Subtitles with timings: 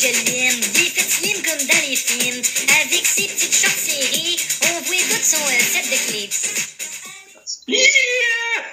[0.00, 0.60] je l'aime.
[0.74, 2.42] Il est fait slim comme dans les films.
[2.82, 6.34] Avec ses petites shorts serrées, on voit tout son euh, set de clips.
[7.68, 8.64] Yeah!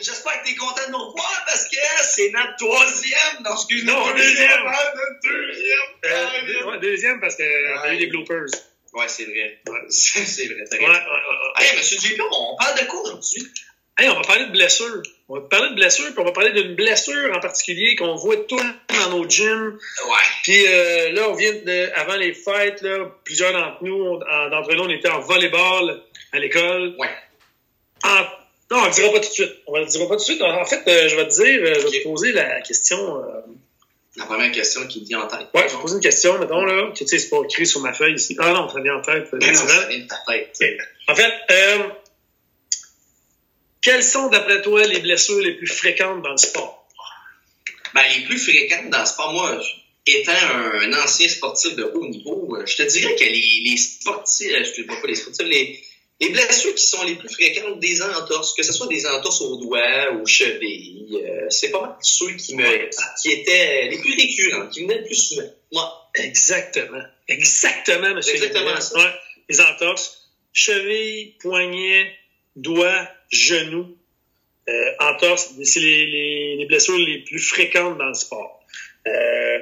[0.00, 3.42] J'espère que t'es content de nous revoir parce que c'est notre troisième.
[3.44, 3.94] Non, excuse-moi.
[3.94, 4.62] Non, deuxième.
[4.64, 5.88] Notre deuxième.
[6.04, 7.94] Euh, ouais, deuxième parce qu'on a Ouais.
[7.94, 8.46] eu des bloopers.
[8.92, 9.60] Ouais, c'est vrai.
[9.68, 9.80] Ouais.
[9.90, 10.64] C'est vrai.
[10.70, 11.64] t'as Ouais, ouais, ouais, ouais.
[11.66, 13.46] Hey, monsieur JP, on parle de quoi aujourd'hui?
[13.98, 15.02] Hey, on va parler de blessures.
[15.28, 18.36] On va parler de blessures, puis on va parler d'une blessure en particulier qu'on voit
[18.48, 19.76] tout le temps dans nos gyms.
[20.06, 20.14] Ouais.
[20.44, 24.18] Puis euh, là, on vient de, avant les fêtes, là, plusieurs d'entre nous,
[24.50, 26.00] d'entre nous, on était en volleyball
[26.32, 26.94] à l'école.
[26.98, 27.08] Ouais.
[28.04, 28.24] En-
[28.70, 29.54] non, on le dira pas tout de suite.
[29.66, 30.42] On ne le dira pas tout de suite.
[30.42, 33.18] En fait, euh, je vais te dire, euh, je vais te poser la question.
[33.24, 33.40] euh,
[34.16, 35.48] La première question qui me vient en tête.
[35.54, 36.90] ouais, je vais te poser une question, mettons, là.
[36.92, 38.36] que, Tu sais, c'est pas écrit sur ma feuille ici.
[38.38, 39.26] Ah non, très bien en tête.
[39.32, 40.50] Ben non, ça vient de ta tête.
[40.52, 40.76] sais.
[41.08, 41.78] En fait, euh,
[43.88, 46.86] quelles sont, d'après toi, les blessures les plus fréquentes dans le sport?
[47.94, 49.60] Ben, les plus fréquentes dans le sport, moi,
[50.06, 54.52] étant un, un ancien sportif de haut niveau, je te dirais que les, les sportifs,
[54.52, 55.80] euh, je ne pas les sportifs, les,
[56.20, 59.56] les blessures qui sont les plus fréquentes des entorses, que ce soit des entorses aux
[59.56, 62.90] doigts, aux chevilles, euh, c'est pas mal ceux qui me,
[63.22, 65.50] qui étaient les plus récurrents, qui venaient le plus souvent.
[65.72, 67.02] Moi, Exactement.
[67.28, 68.34] Exactement, monsieur.
[68.34, 68.98] Exactement ça.
[68.98, 69.14] Ouais.
[69.48, 70.28] Les entorses.
[70.52, 72.12] Cheville, poignet,
[72.62, 73.96] doigts, genoux.
[74.68, 78.62] Euh, entorses, c'est les, les, les blessures les plus fréquentes dans le sport.
[79.06, 79.58] Euh,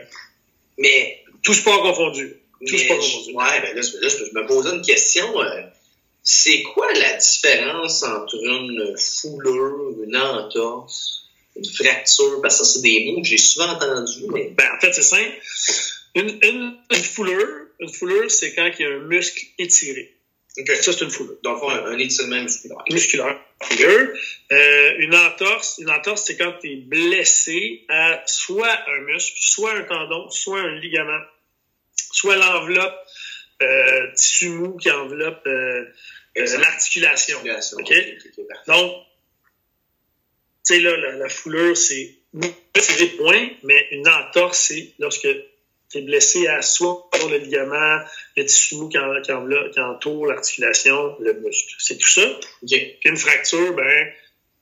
[0.78, 2.28] mais tout sport confondu.
[2.66, 3.32] Tout Mais sport confondu.
[3.34, 5.40] ouais, ben là, je, là, je- me posais une question.
[5.40, 5.62] euh,
[6.24, 12.40] c'est quoi la différence entre une foulure, une entorse, une fracture?
[12.42, 14.24] Parce que ça, c'est des mots que j'ai souvent entendus.
[14.32, 14.50] Mais...
[14.56, 15.38] Ben, en fait, c'est simple.
[16.16, 17.46] Une, une, une foulure,
[17.78, 20.15] une foulure, c'est quand il y a un muscle étiré.
[20.64, 21.36] Ça, c'est une foulure.
[21.44, 22.78] Le fond, un, étirement musculaire.
[22.90, 23.38] musculaire.
[24.52, 29.72] Euh, une entorse, une entorse, c'est quand tu es blessé à soit un muscle, soit
[29.72, 31.20] un tendon, soit un ligament,
[32.10, 32.96] soit l'enveloppe
[33.62, 35.84] euh, tissu mou qui enveloppe euh,
[36.38, 37.36] euh, l'articulation.
[37.36, 37.78] Articulation.
[37.78, 37.90] OK?
[37.90, 38.72] ok, ok, parfait.
[38.72, 39.04] Donc,
[40.66, 42.16] tu sais, là, la, la foulure, c'est
[42.74, 45.28] c'est des points, mais une entorse, c'est lorsque
[45.90, 47.98] tu es blessé à soit le ligament,
[48.36, 51.74] le tissu mou qui, en- qui enveloppe- qui entoure l'articulation, le muscle.
[51.78, 52.22] C'est tout ça.
[52.66, 54.08] Puis une fracture, ben,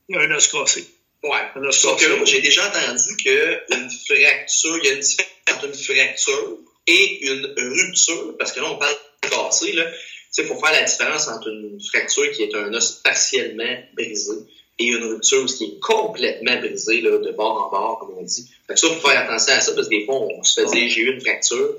[0.09, 0.85] il y a un os cassé.
[1.23, 1.31] Ouais.
[1.55, 2.15] Un os Sauf cassé.
[2.15, 5.17] moi, j'ai déjà entendu qu'une fracture, il y a une différence
[5.51, 8.93] entre une fracture et une rupture, parce que là, on parle
[9.23, 9.85] de cassé, là.
[9.85, 9.97] Tu
[10.31, 14.33] sais, il faut faire la différence entre une fracture qui est un os partiellement brisé
[14.77, 18.49] et une rupture qui est complètement brisée, là, de bord en bord, comme on dit.
[18.67, 20.59] Fait que ça, il faut faire attention à ça, parce que des fois, on se
[20.61, 21.75] fait dire, j'ai eu une fracture.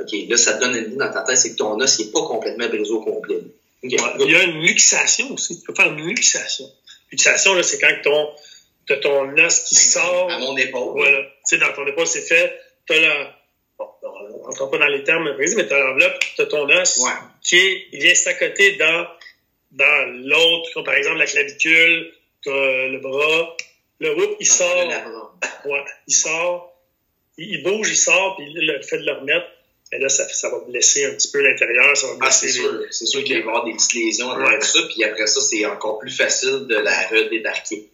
[0.00, 2.12] OK, là, ça te donne une idée dans ta tête, c'est que ton os n'est
[2.12, 3.36] pas complètement brisé au complet.
[3.82, 5.58] OK, Il y a une luxation aussi.
[5.60, 6.70] Tu peux faire une luxation.
[7.10, 8.28] Luxation, là, c'est quand ton,
[8.86, 10.30] t'as ton os qui sort.
[10.30, 10.92] À mon épaule.
[10.96, 11.22] Voilà.
[11.22, 12.52] Tu sais, dans ton épaule, c'est fait.
[12.86, 13.34] T'as la,
[13.78, 17.10] bon, on rentre pas dans les termes précis, mais t'as l'enveloppe, t'as ton os Ouais.
[17.42, 19.06] qui est, il vient s'accoter dans,
[19.72, 22.12] dans l'autre, comme par exemple la clavicule,
[22.50, 23.56] t'as le bras.
[24.00, 25.34] Le whoop, il Dans sort.
[25.64, 26.72] Ouais, il sort,
[27.36, 29.46] il, il bouge, il sort, puis le fait de le remettre,
[29.92, 32.52] et là, ça, ça va blesser un petit peu l'intérieur, ça va Ah, blesser c'est
[32.60, 32.80] sûr.
[32.90, 34.60] C'est sûr qu'il va y avoir des petites lésions Ouais.
[34.60, 37.88] ça, puis après ça, c'est encore plus facile de la redébarquer.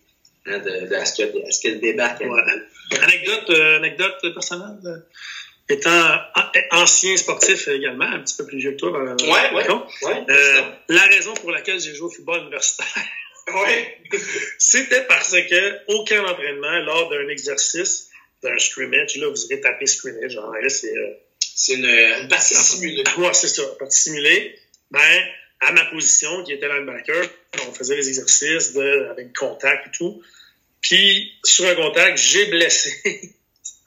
[0.47, 2.21] Hein, de, de, à ce qu'elle débarque.
[2.21, 2.98] Ouais.
[3.00, 4.76] Anecdote, euh, anecdote personnelle.
[4.84, 4.98] euh,
[5.71, 6.50] étant an-
[6.82, 8.91] ancien sportif également, un petit peu plus vieux que toi.
[8.91, 9.69] Ouais, ouais.
[10.03, 12.86] Ouais, Euh, la raison pour laquelle j'ai joué au football universitaire,
[13.53, 13.99] ouais.
[14.59, 18.09] c'était parce que aucun entraînement lors d'un exercice,
[18.43, 22.54] d'un scrimmage, là, vous irez taper scrimmage, en anglais, c'est euh, C'est une, une partie
[22.54, 23.04] simulée.
[23.19, 24.59] Ouais, c'est ça, partie simulée.
[24.91, 25.25] Ben,
[25.60, 27.28] à ma position, qui était linebacker,
[27.66, 30.22] on faisait les exercices de, avec contact et tout.
[30.81, 32.93] Puis, sur un contact, j'ai blessé,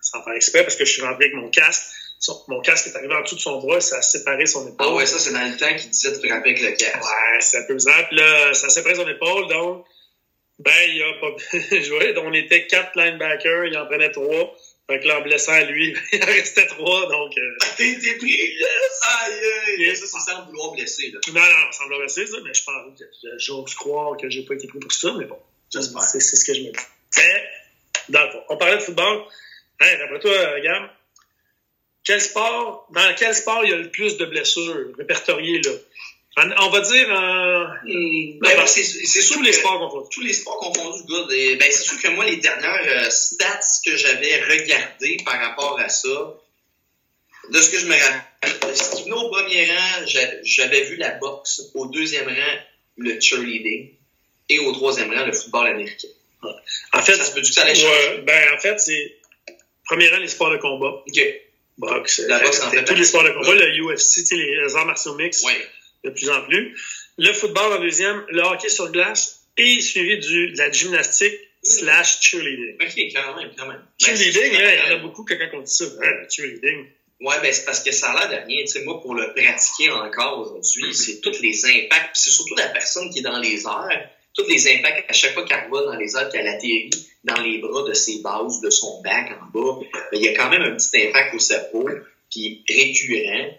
[0.01, 1.83] sans faire exprès, parce que je suis rentré avec mon casque.
[2.19, 4.75] Son- mon casque est arrivé en dessous de son bras, ça a séparé son épaule.
[4.79, 6.95] Ah ouais, ça, c'est dans le temps qu'il disait de frapper avec le casque.
[6.95, 8.07] Ouais, c'est un peu bizarre.
[8.07, 9.85] Puis là, ça a séparé son épaule, donc,
[10.59, 12.15] ben, il a pas joué.
[12.17, 14.55] On était quatre linebackers, il en prenait trois.
[14.89, 17.37] Fait que là, en blessant lui, il en restait trois, donc...
[17.37, 18.67] euh, T'es t'es pris, là!
[19.25, 19.33] Aïe,
[19.79, 19.95] aïe!
[19.97, 21.19] Ça, c'est sans vouloir blesser, là.
[21.27, 24.53] Non, non, ça semble assez, ça, mais je pense, que- j'ose croire que j'ai pas
[24.55, 25.37] été pris pour ça, mais bon.
[25.73, 26.01] J'espère.
[26.03, 26.79] C'est c'est ce que je me dis.
[27.17, 27.43] Mais,
[28.09, 29.23] dans le fond, on parlait de football.
[29.81, 30.89] Hein, d'après toi, Gab,
[32.07, 35.71] quel sport, dans quel sport il y a le plus de blessures répertoriées, là?
[36.59, 40.07] On va dire Hmm, ben, ben, c'est sûr tous les sports confondus.
[40.13, 41.31] tous les sports confondus, good.
[41.31, 45.79] Et, ben, c'est sûr que moi, les dernières euh, stats que j'avais regardées par rapport
[45.79, 46.35] à ça,
[47.49, 50.95] de ce que je me rappelle, ce qui venait au premier rang, j'a- j'avais vu
[50.97, 51.61] la boxe.
[51.73, 52.57] Au deuxième rang,
[52.97, 53.89] le cheerleading.
[54.49, 56.07] Et au troisième rang, le football américain.
[56.93, 59.17] En fait, Ça se peut-tu que ça allait ouais, ben, en fait, c'est,
[59.85, 61.01] Premier rang, les sports de combat.
[61.07, 61.19] OK.
[61.77, 65.15] Boxe, La boxe en fait tous les sports de combat, le UFC, les arts martiaux
[65.15, 65.53] mix, Oui.
[66.03, 66.75] de plus en plus.
[67.17, 72.19] Le football en deuxième, le hockey sur glace et suivi du, de la gymnastique slash
[72.21, 72.75] cheerleading.
[72.81, 73.83] OK, quand même, quand même.
[73.99, 76.85] Cheerleading, Ben, il y en a beaucoup que quand on dit ça, hein, cheerleading.
[77.19, 78.61] Ouais, ben c'est parce que ça a l'air de rien.
[78.61, 82.13] Tu sais, moi, pour le pratiquer encore aujourd'hui, c'est tous les impacts.
[82.13, 84.09] Puis c'est surtout la personne qui est dans les airs.
[84.37, 86.89] Tous les impacts, à chaque fois qu'elle va dans les airs, qu'elle atterrit
[87.23, 90.33] dans les bras de ses bases, de son bac en bas, ben, il y a
[90.35, 91.89] quand même un petit impact au cerveau,
[92.31, 93.49] puis récurrent.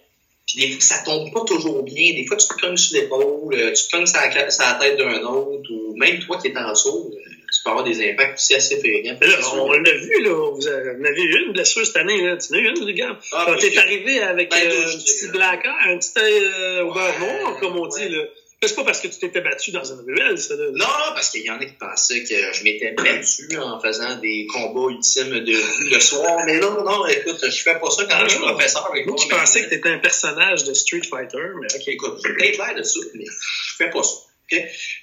[0.47, 2.15] Puis des fois, ça tombe pas toujours bien.
[2.15, 4.75] Des fois, tu te cognes sur l'épaule, euh, tu te cognes sur la, sur la
[4.81, 8.09] tête d'un autre, ou même toi qui es en saut, euh, tu peux avoir des
[8.11, 9.19] impacts aussi assez fréquents.
[9.61, 12.37] On l'a vu, là, vous avez- vous en avez eu une blessure cette année, là.
[12.39, 13.19] Tu en as eu une, les gars?
[13.33, 15.33] Ah, Quand t'es arrivé avec Ben, euh, un petit dirais.
[15.33, 18.23] black eye, un petit œil euh, au beurre Ouais, noir, comme on dit, là.
[18.61, 20.65] C'est pas parce que tu t'étais battu dans une ruelle, ça, là.
[20.73, 24.17] Non, non, parce qu'il y en a qui pensaient que je m'étais battu en faisant
[24.17, 26.43] des combats ultimes de le soir.
[26.45, 28.91] Mais non, non, écoute, je fais pas ça quand je suis professeur.
[29.07, 32.59] Moi mais- pensais que t'étais un personnage de Street Fighter, mais OK, écoute, j'ai peut-être
[32.59, 34.17] l'air de ça, mais je fais pas ça.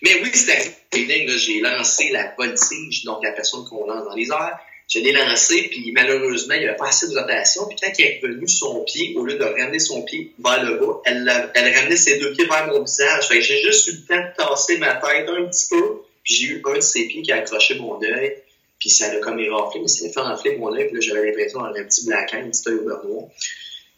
[0.02, 4.28] Mais oui, c'était arrivé, j'ai lancé la voltige, donc la personne qu'on lance dans les
[4.32, 4.60] airs.
[4.88, 7.66] Je l'ai lancé, puis malheureusement, il n'y avait pas assez de rotation.
[7.68, 10.78] Puis quand il est revenu son pied, au lieu de ramener son pied vers le
[10.78, 13.28] bas, elle, l'a- elle ramenait ses deux pieds vers mon visage.
[13.28, 16.36] Fait que j'ai juste eu le temps de tasser ma tête un petit peu, puis
[16.36, 18.36] j'ai eu un de ses pieds qui a accroché mon œil,
[18.80, 21.26] puis ça l'a comme éraflé, mais ça a fait enfler mon œil, puis là, j'avais
[21.28, 23.30] l'impression d'avoir un petit eye, un petit œil au.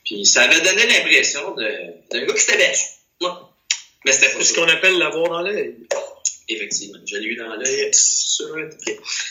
[0.06, 1.74] Puis ça avait donné l'impression de-
[2.12, 2.80] d'un gars qui s'était battu.
[3.22, 3.28] Ouais.
[4.06, 5.76] Mais c'était pas c'est ce qu'on appelle l'avoir dans l'œil.
[6.50, 7.00] Effectivement.
[7.06, 7.92] Je l'ai eu dans l'œil.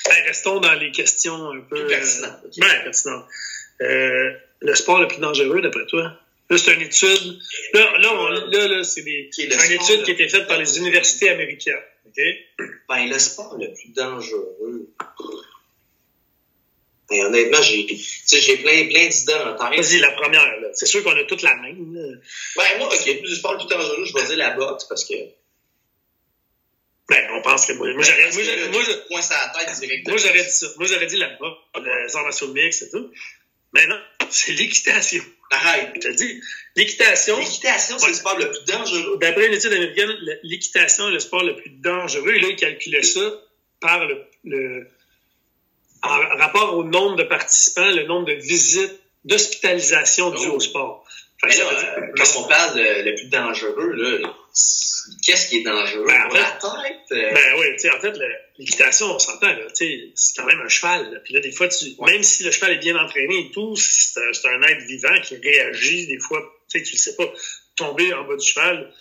[0.06, 1.76] Ben, restons dans les questions un peu.
[1.76, 3.26] Plus pertinentes, ben, pertinentes.
[3.80, 6.12] Euh, le sport le plus dangereux, d'après toi?
[6.48, 7.38] Là, c'est une étude.
[7.74, 10.58] Là, là, on- là, là, c'est des, une étude qui a été plus faite par
[10.58, 11.74] les universités américaines.
[12.06, 12.22] OK?
[12.88, 14.88] Ben, le sport le plus dangereux.
[17.08, 17.96] Honnêtement, j'ai, tu
[18.26, 19.78] sais, j'ai plein, plein d'idées en tête.
[19.80, 20.68] Vas-y, la première, là.
[20.74, 22.16] C'est sûr qu'on a toutes la même, là.
[22.56, 25.14] Ben, moi, OK, le sport le plus dangereux, je vais dire la boxe parce que.
[27.08, 28.82] Ben, on pense que moi, moi, j'aurais, moi, que j'aurais- là, moi,
[29.80, 30.14] directement.
[30.14, 30.66] moi, j'aurais dit ça.
[30.76, 33.10] Moi, j'aurais dit boxe, les arts martiaux mix et tout.
[33.72, 33.98] Mais non,
[34.30, 35.22] c'est l'équitation.
[35.50, 35.92] Arrête.
[35.94, 36.40] Je te dis,
[36.74, 39.18] l'équitation, L'équitation, c'est le sport le plus dangereux.
[39.20, 40.10] d'après une étude américaine,
[40.42, 42.32] l'équitation est le sport le plus dangereux.
[42.34, 43.20] Et là, ils calculaient ça
[43.80, 44.88] par le, le-
[46.02, 50.56] en rapport au nombre de participants, le nombre de visites d'hospitalisation dues Oh.
[50.56, 51.04] au sport.
[51.40, 54.34] Fait Mais là, euh, quand on parle de le plus dangereux, là,
[55.24, 56.04] qu'est-ce qui est dangereux?
[56.06, 56.96] Ben, en la tête?
[57.12, 58.12] euh, Ben oui, tu sais, en fait,
[58.58, 61.12] l'équitation, on s'entend, là, tu sais, c'est quand même un cheval.
[61.12, 61.20] là.
[61.24, 62.12] Puis là, des fois, tu, Ouais.
[62.12, 65.20] même si le cheval est bien entraîné et tout, c'est un, c'est un être vivant
[65.22, 67.30] qui réagit, des fois, tu sais, tu le sais pas,
[67.76, 68.92] tomber en bas du cheval.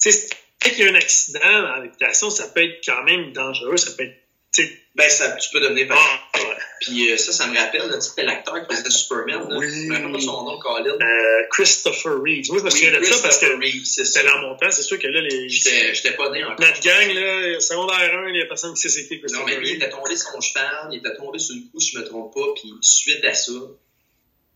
[0.00, 0.28] Tu sais,
[0.64, 3.90] dès qu'il y a un accident dans l'équitation, ça peut être quand même dangereux, ça
[3.92, 4.16] peut être,
[4.54, 6.56] tu sais, ben, ça, tu peux devenir ah, ouais.
[6.82, 9.56] Puis euh, ça, ça me rappelle, là, tu sais, l'acteur qui faisait Superman, là.
[9.58, 9.66] Oui.
[9.70, 10.94] Je me rappelle pas son nom, Colin.
[11.00, 12.48] Euh, Christopher Reeves.
[12.50, 13.46] Moi, je me souviens de ça parce que
[13.84, 16.60] c'était dans mon temps, c'est sûr que là, les, J'étais j'étais pas né encore.
[16.60, 19.56] notre gang, là, secondaire 1, il y a personne qui sait c'est qui Non, mais
[19.56, 21.98] lui, il était tombé sur son cheval, il était tombé sur le coup, si je
[21.98, 23.52] me trompe pas, puis suite à ça,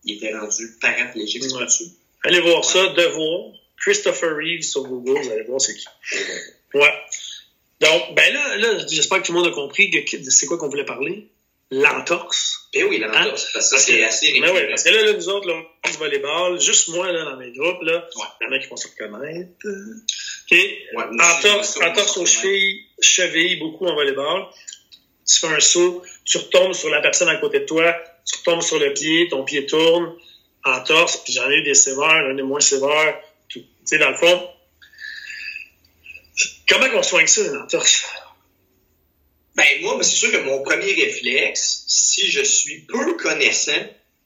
[0.04, 1.64] il était rendu paraplégique, Ouais.
[1.64, 1.84] dessus.
[2.24, 3.52] Allez voir ça, devoir.
[3.78, 5.86] Christopher Reeves sur Google, vous allez voir c'est qui.
[6.74, 6.92] Ouais.
[7.80, 9.90] Donc, ben là, là j'espère que tout le monde a compris
[10.28, 11.28] c'est quoi qu'on voulait parler.
[11.70, 12.68] L'entorse.
[12.72, 13.10] Ben oui, Hein?
[13.30, 15.54] parce que ça, c'est assez Ben oui, parce que là, là, nous autres, là,
[15.84, 18.24] on du volleyball, juste moi, là, dans mes groupes, là, Ouais.
[18.40, 19.50] il y en a qui vont se reconnaître.
[19.64, 20.52] OK.
[20.52, 24.46] Ouais, Entorse, entorse aux chevilles, cheville, beaucoup en volleyball.
[25.28, 28.62] Tu fais un saut, tu retombes sur la personne à côté de toi, tu retombes
[28.62, 30.14] sur le pied, ton pied tourne,
[30.64, 33.20] entorse, puis j'en ai eu des sévères, j'en ai moins sévères.
[33.48, 34.48] Tu sais, dans le fond,
[36.68, 38.04] comment qu'on soigne ça, une entorse?
[39.56, 43.72] Ben, moi, c'est sûr que mon premier réflexe, si je suis peu connaissant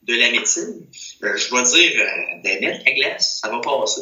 [0.03, 0.85] de la médecine,
[1.23, 4.01] euh, je vais dire, euh, ben, mettre la glace, ça va passer.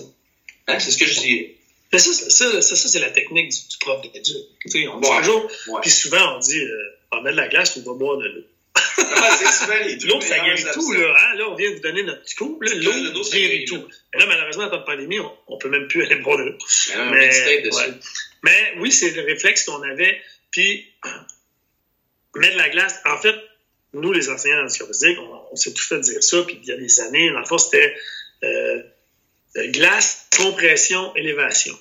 [0.67, 1.47] Hein, c'est ce que je dis.
[1.91, 5.09] Mais ça, c'est- ça, ça, ça, c'est la technique du, du prof sais, on dit
[5.09, 5.17] Ouais.
[5.19, 5.81] toujours, Ouais.
[5.81, 8.43] puis souvent, on dit, euh, on met de la glace, on va boire de l'eau.
[8.97, 11.13] Ah, c'est souvent les Puis l'autre, ça guérit tout, là.
[11.17, 11.35] Hein?
[11.37, 12.59] Là, on vient de vous donner notre petit coup.
[12.61, 13.83] L'eau, l'eau ça guérit tout.
[14.13, 16.43] Mais là, malheureusement, en temps de pandémie, on, on peut même plus aller boire de
[16.43, 16.57] l'eau.
[16.95, 17.29] Ah, Mais,
[17.69, 17.71] ouais.
[18.43, 20.21] Mais oui, c'est le réflexe qu'on avait.
[20.51, 20.91] Puis,
[22.35, 22.99] mettre de la glace.
[23.05, 23.35] En fait,
[23.93, 26.41] nous, les enseignants en physique, on, on s'est tout fait dire ça.
[26.43, 27.95] Puis, il y a des années, dans le fond, c'était
[28.43, 28.81] euh,
[29.57, 31.77] euh, glace, compression, élévation.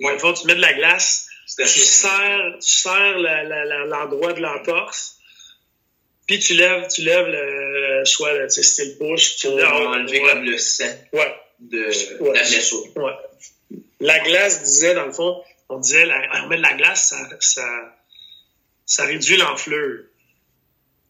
[0.00, 5.18] Dans le fond, tu mets de la glace, tu serres, tu serres l'endroit de l'entorse.
[6.26, 10.20] Puis tu lèves, tu lèves le, soit le, tu sais, style push, tu lèves, enlever
[10.20, 11.34] comme le sang ouais.
[11.60, 11.86] de
[12.20, 12.34] Ouais.
[12.34, 12.96] la blessure.
[12.96, 13.12] Ouais.
[14.00, 17.28] La glace disait, dans le fond, on disait, la, on met de la glace, ça,
[17.40, 17.96] ça,
[18.86, 20.04] ça réduit l'enflure.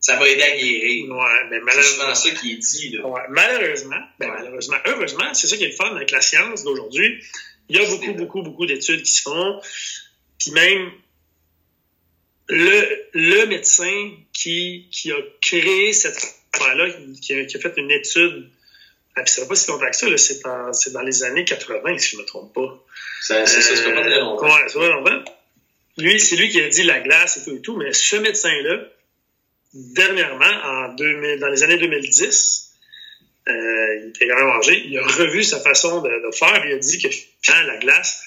[0.01, 1.11] Ça va aider à guérir.
[1.11, 2.15] Ouais, C'est souvent malheureusement.
[2.15, 2.89] ça qui est dit.
[2.91, 3.07] Là.
[3.07, 4.37] Ouais, malheureusement, ben, Ouais.
[4.39, 7.23] malheureusement, heureusement, c'est ça qui est le fun avec la science d'aujourd'hui.
[7.69, 9.61] Il y a beaucoup, beaucoup, beaucoup d'études qui se font.
[10.39, 10.93] Puis même,
[12.49, 16.17] le, le médecin qui, qui a créé cette
[16.55, 16.89] affaire-là,
[17.21, 18.49] qui, a- qui a fait une étude,
[19.17, 20.41] ah, puis ça va pas si longtemps que ça, c'est,
[20.73, 22.85] c'est dans les années 80, si je me trompe pas.
[23.23, 24.45] Ça, ça, ça, ça fait pas très longtemps.
[24.47, 25.25] Euh, Ouais, ça fait longtemps.
[25.99, 28.89] Lui, c'est lui qui a dit la glace et tout et tout, mais ce médecin-là,
[29.73, 32.73] dernièrement, en 2000, dans les années 2010,
[33.49, 37.09] euh, il était quand il a revu sa façon de, faire, il a dit que
[37.67, 38.23] la glace,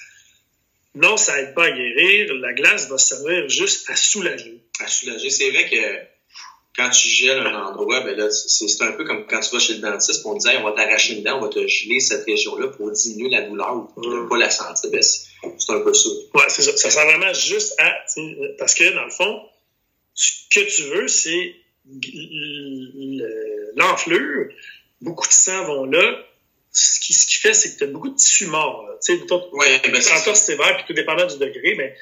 [0.94, 4.60] non, ça aide pas à guérir, la glace va servir juste à soulager.
[4.80, 5.30] À soulager.
[5.30, 6.09] C'est vrai que
[6.80, 9.74] quand tu gèles un endroit, ben là, c'est un peu comme quand tu vas chez
[9.74, 12.00] le dentiste, on te dit, Hey, on va t'arracher une dent, on va te geler
[12.00, 14.28] cette région-là pour diminuer la douleur ou pour ne Mm.
[14.28, 14.90] pas la sentir.
[14.90, 16.08] Ben, c'est un peu ça.
[16.34, 16.76] Ouais, c'est ça.
[16.76, 17.92] Ça sert vraiment juste à.
[18.06, 18.22] sais,
[18.58, 19.42] Parce que, dans le fond,
[20.14, 21.54] ce que tu veux, c'est
[23.76, 24.48] l'enflure.
[25.00, 26.24] Beaucoup de sang vont là.
[26.72, 28.86] Ce qui, ce qui fait, c'est que tu as beaucoup de tissus morts.
[29.04, 29.22] Tu sais,
[29.52, 31.94] Ouais, ben, sévère, puis tout dépendant du degré, mais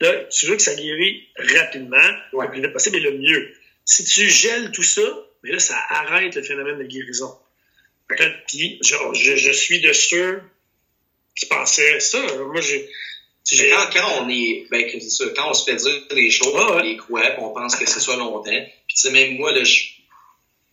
[0.00, 1.96] là, tu veux que ça guérit rapidement,
[2.32, 2.46] Ouais.
[2.46, 3.52] le plus vite possible, et le mieux.
[3.86, 5.02] Si tu gèles tout ça,
[5.42, 7.34] mais là, ça arrête le phénomène de guérison.
[8.10, 10.42] Là, Puis, je, je, je suis de ceux
[11.36, 12.20] qui pensaient ça.
[12.36, 12.90] Moi, j'ai.
[13.70, 16.52] Quand, quand on est, ben, que c'est ça, quand on se fait dire des choses,
[16.56, 16.80] Ah ouais.
[16.80, 18.50] on les croit, puis on pense que c'est ça longtemps.
[18.50, 19.62] Puis tu sais, même moi, là,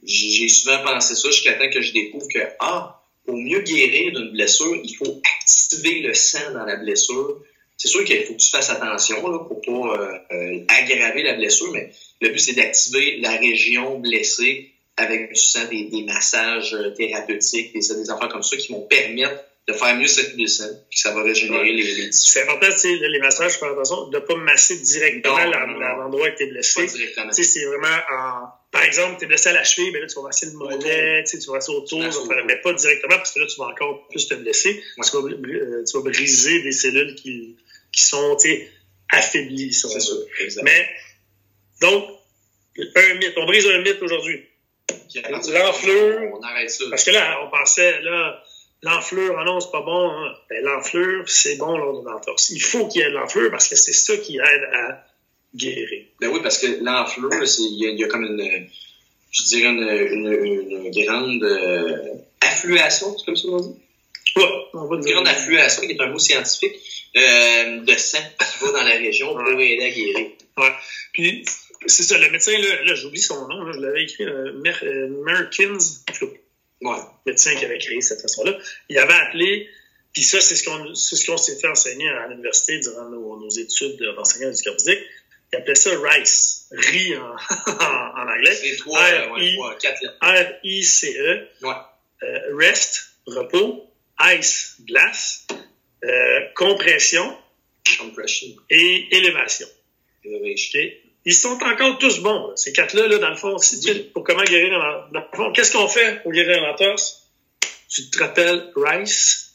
[0.04, 4.32] j'ai souvent pensé ça jusqu'à temps que je découvre que, ah, pour mieux guérir d'une
[4.32, 7.44] blessure, il faut activer le sang dans la blessure.
[7.84, 11.34] C'est sûr qu'il faut que tu fasses attention là, pour pas euh, euh, aggraver la
[11.34, 16.74] blessure, mais le but, c'est d'activer la région blessée avec du sang, des, des massages
[16.74, 20.48] euh, thérapeutiques, des, des affaires comme ça qui vont permettre de faire mieux circuler le
[20.50, 21.72] sang, puis ça va régénérer Ouais.
[21.72, 22.32] les, les tissus.
[22.32, 25.80] C'est important, tu sais, les massages, faire attention de ne pas masser directement non.
[25.98, 26.88] l'endroit où tu es blessé.
[26.88, 28.48] c'est vraiment en...
[28.72, 31.24] Par exemple, tu es blessé à la cheville, ben là, tu vas masser le mollet,
[31.30, 33.68] tu vas masser autour, Tu vas faire- mais pas directement, parce que là, tu vas
[33.68, 34.82] encore plus te blesser.
[34.98, 35.06] Ouais.
[35.10, 37.56] Tu, vas, euh, tu vas briser des cellules qui,
[37.94, 38.36] qui sont,
[39.10, 39.90] affaiblies, si on.
[40.64, 40.90] Mais,
[41.82, 42.04] donc,
[42.78, 43.34] un mythe.
[43.38, 44.44] On brise un mythe aujourd'hui.
[45.52, 46.86] l'enflure- On arrête ça.
[46.90, 48.44] Parce que là, on pensait, là,
[48.82, 50.10] l'enflure, ah non, c'est pas bon.
[50.10, 50.34] Hein.
[50.50, 52.50] Ben, l'enflure, c'est bon lors d'une entorse.
[52.50, 55.06] Il faut qu'il y ait de l'enflure parce que c'est ça qui aide à
[55.56, 56.06] guérir.
[56.20, 58.68] Ben oui, parce que l'enflure, c'est- il y, a- il y a comme une,
[59.32, 63.76] je dirais une, une, une grande euh, affluation, c'est comme ça qu'on dit?
[64.36, 65.14] Ouais, on va Une dire.
[65.16, 66.76] grande affluation, qui est un mot scientifique,
[67.16, 69.70] euh, de sang qui va dans la région pour Ouais.
[69.72, 70.32] aider à guérir?
[71.14, 71.46] Puis,
[71.86, 74.80] c'est ça, le médecin, là, là j'oublie son nom, là, je l'avais écrit, euh, Mer,
[74.84, 76.38] euh, Merkins, en tout cas,
[76.82, 76.98] Ouais.
[77.26, 78.58] médecin qui avait créé cette façon-là,
[78.90, 79.70] il avait appelé,
[80.14, 83.38] puis ça, c'est ce qu'on c'est ce qu'on s'est fait enseigner à l'université durant nos,
[83.40, 85.00] nos études d'enseignant du physique.
[85.52, 87.36] Il appelait ça RICE, riz en,
[87.78, 88.56] en anglais.
[88.56, 89.56] C'est trois, R, euh, ouais.
[90.22, 91.74] R-I-C-E, Ouais.
[92.24, 93.90] euh, rest, repos,
[94.32, 95.46] ice, glace,
[96.04, 97.38] euh, compression
[98.70, 99.68] et élévation.
[101.26, 102.54] Ils sont encore tous bons, là.
[102.56, 103.58] ces quatre-là, là, dans le fond.
[103.58, 106.72] Si tu- pour comment guérir un dans le fond, qu'est-ce qu'on fait pour guérir un
[106.72, 107.28] entorse?
[107.90, 109.52] Tu te rappelles Rice?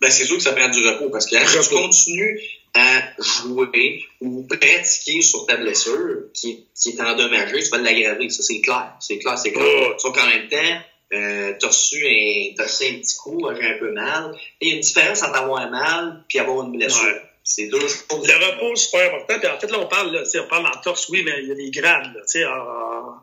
[0.00, 2.40] Ben, c'est sûr que ça prend du repos parce que hein, tu continues
[2.74, 3.02] à
[3.42, 8.30] jouer ou pratiquer sur ta blessure qui, qui est endommagée, tu vas l'aggraver.
[8.30, 8.94] Ça, c'est clair.
[9.00, 9.64] C'est clair, c'est clair.
[9.66, 9.94] Oh.
[9.98, 13.78] Sauf qu'en même temps, euh, t'as reçu un, t'as reçu un petit coup, j'ai un
[13.78, 14.32] peu mal.
[14.60, 17.02] Et il y a une différence entre avoir mal puis avoir une blessure.
[17.04, 17.22] Ouais.
[17.42, 18.06] C'est deux choses.
[18.10, 19.38] Le repos, c'est super important.
[19.40, 21.54] Puis en fait, là, on parle, là, on parle d'entorse, oui, mais il y a
[21.54, 22.12] des grades.
[22.14, 23.22] Là, en- en-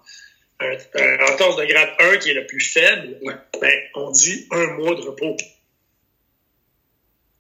[0.60, 3.36] un, un entorse de grade 1 qui est le plus faible, Ouais.
[3.62, 5.38] ben, on dit un mois de repos.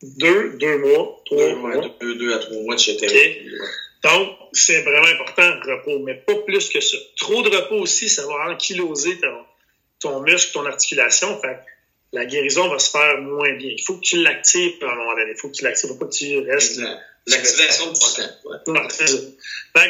[0.03, 1.75] Deux, deux mois, trois Deux, mois.
[1.77, 2.97] ouais, deux, deux à trois mois, etc.
[3.01, 3.63] Ok.
[4.03, 6.97] Donc, c'est vraiment important, le repos, mais pas plus que ça.
[7.17, 9.43] Trop de repos aussi, ça va ankyloser ton,
[9.99, 11.39] ton muscle, ton articulation.
[11.41, 11.59] Fait
[12.13, 13.71] la guérison va se faire moins bien.
[13.77, 15.31] Il faut que tu l'actives à un moment donné.
[15.31, 16.79] Il faut que tu l'actives, faut pas que tu restes.
[17.27, 17.97] L'activation que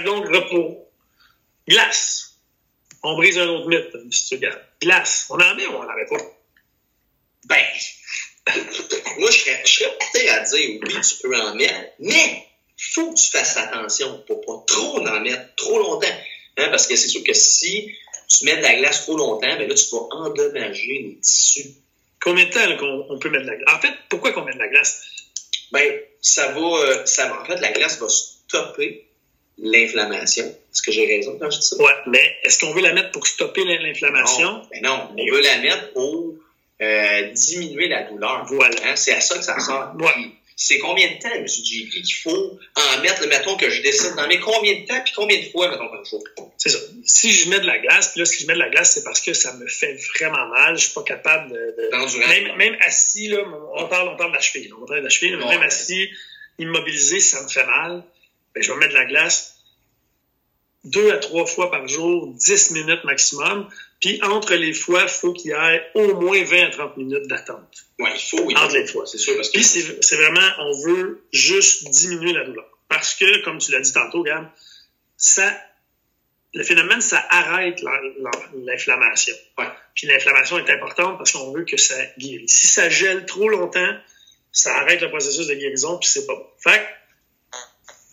[0.03, 0.89] donc, repos.
[1.67, 2.33] Glace.
[3.03, 4.63] On brise un autre mythe, si tu regardes.
[4.81, 5.27] Glace.
[5.29, 6.17] On en met ou on n'en met pas?
[7.45, 7.63] Ben,
[9.19, 12.47] moi, je serais, je serais porté à dire oui, tu peux en mettre, mais
[12.77, 16.07] il faut que tu fasses attention pour pas trop en mettre trop longtemps.
[16.57, 17.91] Hein, parce que c'est sûr que si
[18.27, 21.69] tu mets de la glace trop longtemps, ben là, tu vas endommager les tissus.
[22.21, 23.75] Combien de temps qu'on on peut mettre de la glace?
[23.75, 25.01] En fait, pourquoi qu'on met de la glace?
[25.71, 29.07] Ben, ça va, euh, ça va, en fait, la glace va stopper
[29.57, 30.45] l'inflammation.
[30.45, 31.77] Est-ce que j'ai raison quand je dis ça?
[31.77, 34.51] Ouais, mais est-ce qu'on veut la mettre pour stopper l'in- l'inflammation?
[34.53, 36.35] Non, ben non, on veut la mettre pour
[36.81, 38.45] euh, diminuer la douleur.
[38.45, 38.75] Voilà.
[38.85, 39.93] Hein, c'est à ça que ça sert.
[39.99, 40.31] Ouais.
[40.59, 41.45] C'est combien de temps, M.
[41.47, 45.13] JP, qu'il faut en mettre, mettons que je décide d'en mettre combien de temps, puis
[45.15, 46.23] combien de fois, mettons, par jour?
[46.57, 46.79] C'est ça.
[47.05, 49.03] Si je mets de la glace, puis là, si je mets de la glace, c'est
[49.03, 50.75] parce que ça me fait vraiment mal.
[50.75, 52.27] Je suis pas capable de.
[52.27, 53.37] Même, même assis, là,
[53.75, 54.73] on parle, on parle de la cheville.
[54.73, 55.49] On parle de la cheville, mais Ouais.
[55.57, 56.09] même assis,
[56.57, 58.03] immobilisé, ça me fait mal.
[58.55, 59.53] Ben, je vais mettre de la glace
[60.83, 63.69] deux à trois fois par jour, 10 minutes maximum.
[63.99, 67.27] Puis entre les fois, il faut qu'il y ait au moins 20 à 30 minutes
[67.27, 67.85] d'attente.
[67.99, 68.55] Ouais, il faut, oui.
[68.55, 69.05] Entre les fois.
[69.07, 72.65] C'est sûr, parce que Puis c'est vraiment, on veut juste diminuer la douleur.
[72.89, 74.47] Parce que, comme tu l'as dit tantôt, Gab,
[75.17, 75.51] ça,
[76.53, 78.31] le phénomène, ça arrête la- la-
[78.65, 79.35] l'inflammation.
[79.57, 79.65] Ouais.
[79.95, 82.51] Puis l'inflammation est importante parce qu'on veut que ça guérisse.
[82.53, 83.97] Si ça gèle trop longtemps,
[84.51, 86.45] ça arrête le processus de guérison, puis c'est pas bon.
[86.59, 86.79] Fait
[87.51, 87.57] que,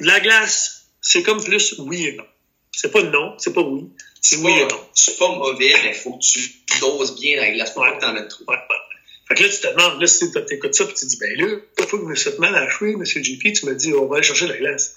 [0.01, 2.27] la glace, c'est comme plus oui et non.
[2.73, 3.89] C'est pas non, c'est pas oui.
[4.27, 6.51] C'est oui pas, c'est pas mauvais, mais il faut que tu
[6.81, 8.45] doses bien la glace pas que t'en mettes trop.
[9.29, 11.31] Fait que là, tu te demandes, là, si t'écoutes ça, puis tu te dis, ben
[11.39, 11.47] là,
[11.79, 13.05] une fois que je me fait mal à cheville, M.
[13.05, 14.95] JP, tu me dis, on va aller chercher de la glace.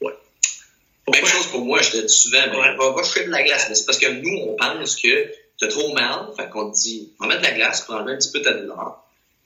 [0.00, 0.12] Ouais.
[0.12, 0.16] Même
[1.04, 1.28] Pourquoi?
[1.30, 2.76] chose pour moi, je te dis souvent, ben, Ouais.
[2.76, 3.66] va, va chercher de la glace.
[3.68, 7.12] Mais c'est parce que nous, on pense que t'as trop mal, fait qu'on te dit,
[7.20, 9.02] on va mettre de la glace pour enlever un petit peu ta douleur.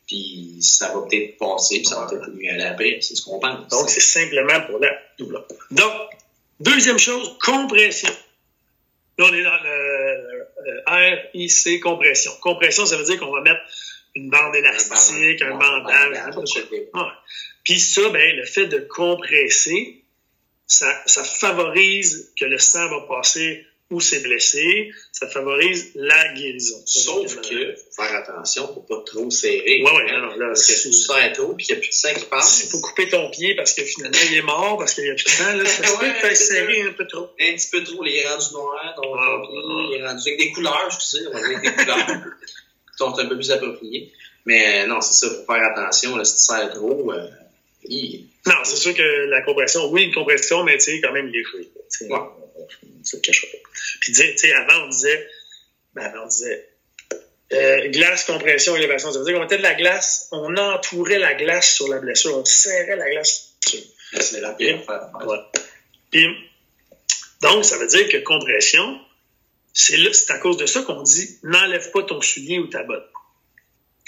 [0.08, 2.98] Puis ça va peut-être passer, puis ça va peut-être mieux aller après.
[3.00, 3.68] C'est ce qu'on pense.
[3.68, 5.46] Donc, c'est simplement pour la douleur.
[5.70, 5.92] Donc,
[6.60, 8.10] deuxième chose, compression.
[9.18, 12.32] Là, on est dans le, RIC, compression.
[12.40, 13.60] Compression, ça veut dire qu'on va mettre
[14.14, 16.36] une bande élastique, un bandage.
[16.36, 17.02] Ouais.
[17.64, 20.04] Puis ça, ben, le fait de compresser,
[20.66, 26.82] ça, ça favorise que le sang va passer où c'est blessé, ça favorise la guérison.
[26.86, 29.82] Sauf que, faut faire attention pour pas trop serrer.
[29.84, 31.90] Ouais, ouais, non, là, Parce que si tu serres trop, puis qu'il n'y a plus
[31.90, 32.62] de sang qui passe.
[32.64, 35.14] Il faut couper ton pied parce que finalement, il est mort, parce qu'il y a
[35.14, 35.64] plus de sang, là.
[35.66, 37.28] Ça se peut Ouais, serrer un peu trop.
[37.40, 39.42] un petit peu trop, il est rendu noir, donc Ah,
[39.90, 43.18] il est rendu avec des couleurs, excusez, on va dire avec des couleurs qui sont
[43.18, 44.12] un peu plus appropriées.
[44.44, 47.26] Mais euh, non, c'est ça, faut faire attention, là, si tu serres trop, euh,
[47.88, 48.26] hi.
[48.46, 51.44] Non, c'est sûr que la compression, oui, une compression, mais tu sais, quand même léger.
[51.52, 52.18] tu sais, Ouais.
[52.18, 53.61] On ne se le cachera pas.
[54.02, 55.28] Puis, sais- tu sais, avant, on disait,
[55.94, 56.68] ben, avant, on disait,
[57.52, 59.12] euh, glace, compression, élévation.
[59.12, 62.36] Ça veut dire qu'on mettait de la glace, on entourait la glace sur la blessure,
[62.36, 63.52] on serrait la glace
[64.20, 65.26] c'est la pire affaire.
[65.26, 65.38] Ouais.
[66.10, 66.26] Puis,
[67.40, 69.00] donc, ça veut dire que compression,
[69.72, 69.96] c'est
[70.30, 73.08] à cause de ça qu'on dit, n'enlève pas ton soulier ou ta botte.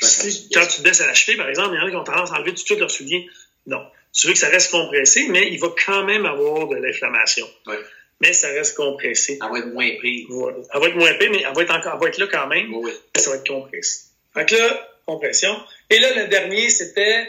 [0.00, 1.96] Si, quand tu te baisses à la cheville, par exemple, il y en a qui
[1.96, 3.28] ont tendance à enlever tout de suite leur soulier.
[3.66, 3.80] Non.
[4.12, 7.48] Tu veux que ça reste compressé, mais il va quand même avoir de l'inflammation.
[7.66, 7.78] Ouais.
[8.20, 9.38] Mais ça reste compressé.
[9.42, 10.26] Elle va être moins pire.
[10.30, 10.58] Voilà.
[10.72, 12.46] Elle va être moins épais, mais elle va être encore, elle va être là quand
[12.46, 14.00] même, Oui, ça va être compressé.
[14.34, 15.54] Que là, compression.
[15.90, 17.28] Et là, le dernier, c'était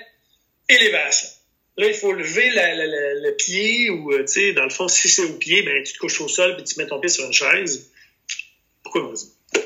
[0.69, 1.27] élévation.
[1.77, 4.69] Là, il faut lever la- la- la- le pied ou, euh, tu sais, dans le
[4.69, 6.99] fond, si c'est au pied, ben, tu te couches au sol puis tu mets ton
[7.01, 7.89] pied sur une chaise.
[8.83, 9.61] Pourquoi, vas-y?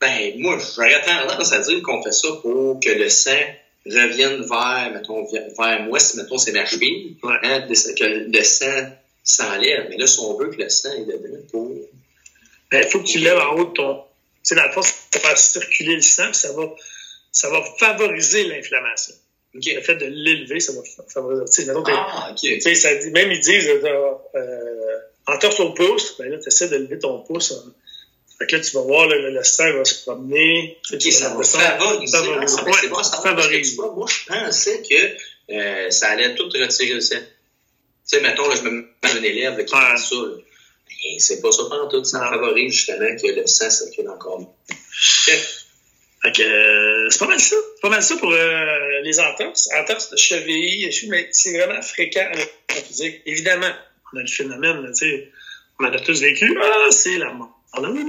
[0.00, 3.30] Ben, moi, j'aurais tendance à dire qu'on fait ça pour que le sang
[3.86, 7.36] revienne vers, mettons, vers moi, si, mettons, c'est ma cheville, Ouais.
[7.42, 8.04] hein, que
[8.36, 8.90] le sang
[9.30, 9.86] s'enlève.
[9.90, 11.68] Mais là, si on veut que le sang est dedans pour...
[12.70, 13.94] Ben, il faut que tu lèves en haut de ton.
[13.96, 14.04] Tu
[14.42, 16.62] sais, dans le fond, ça va faire circuler le sang, puis ça va,
[17.32, 19.14] ça va favoriser l'inflammation.
[19.52, 21.64] Le fait de l'élever, ça va fa- favoriser.
[21.66, 22.38] Mettons, Ah, OK.
[22.40, 24.98] tu sais, ça dit, même ils disent, euh, euh,
[25.58, 27.52] au pouce, ben là, tu essaies de lever ton pouce.
[27.52, 27.72] hein.
[28.38, 30.78] Fait que là, tu vas voir, le, le sang va se promener.
[30.92, 31.58] OK, ça va favoriser.
[31.58, 32.06] Ah, favoriser.
[32.56, 33.76] ça, Ouais, bon favorise.
[33.76, 37.16] vois, moi, je pensais que euh, ça allait tout retirer le sang.
[38.10, 39.80] Tu sais, mettons, là, je me mets un élève là, qui Ouais.
[39.92, 40.14] fait ça.
[40.16, 40.36] là.
[41.02, 42.04] Ben, c'est pas ça pendant tout.
[42.04, 44.46] Ça favorise justement que le sang circule encore mieux.
[44.46, 45.38] OK.
[46.22, 47.56] Fait que, euh, c'est pas mal ça.
[47.76, 49.68] C'est pas mal ça pour euh, les entorses.
[49.78, 52.30] Entorses de cheville, mais c'est vraiment fréquent
[52.70, 53.22] en physique.
[53.24, 53.72] Évidemment,
[54.12, 55.30] on a le phénomène, tu sais,
[55.78, 56.54] on en a tous vécu.
[56.62, 57.56] Ah, c'est la mort.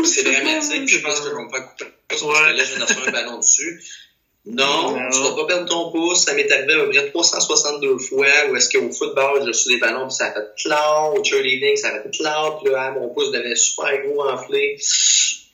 [0.04, 0.90] C'est dramatique.
[0.90, 1.86] Je pense que me faire couper.
[2.10, 2.34] Parce Ouais.
[2.34, 3.82] que là, je un ballon dessus.
[4.46, 5.10] Non, Non.
[5.12, 6.26] tu vas pas perdre ton pouce.
[6.26, 9.78] Ça m'est arrivé à peu près 362 fois où est-ce qu'au football, j'ai reçu des
[9.80, 11.20] ballons puis ça a fait cloud.
[11.20, 12.54] Au cheerleading, ça a fait cloud.
[12.64, 14.78] Puis là, mon pouce devenait super gros, enflé.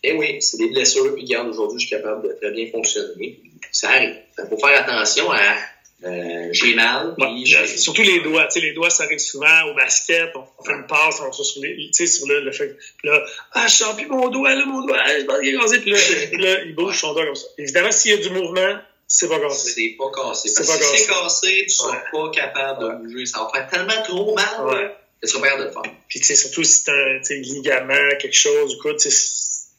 [0.04, 1.14] Et oui, c'est des blessures.
[1.16, 3.42] Puis regarde, aujourd'hui, je suis capable de très bien fonctionner.
[3.72, 4.16] Ça arrive.
[4.40, 5.56] Il faut faire attention à
[6.04, 7.16] euh, j'ai mal.
[7.18, 8.46] Ouais, Puis j'ai- surtout les doigts.
[8.46, 10.30] Tu sais, les doigts, ça arrive souvent au basket.
[10.36, 12.78] On, on fait une passe, on se sur, les, tu sais, sur le, le fait.
[13.04, 15.80] Là, ah, je sens plus mon doigt, là, mon doigt, je pense qu'il est cassé.
[15.80, 15.98] Puis là,
[16.32, 17.48] puis là, il bouge son doigt comme ça.
[17.58, 19.72] Évidemment, s'il y a du mouvement, c'est pas cassé.
[19.72, 20.50] C'est pas cassé.
[20.50, 21.64] C'est Parce pas que si c'est cassé.
[21.64, 22.04] tu seras Ouais.
[22.12, 23.26] pas capable de bouger.
[23.26, 24.66] Ça va faire tellement trop mal.
[24.66, 24.96] Ouais.
[25.22, 25.94] que tu seras pas capable de le faire.
[26.08, 29.10] Puis, tu sais, surtout si c'est un tu sais, ligament, quelque chose, du coup, tu
[29.10, 29.34] sais,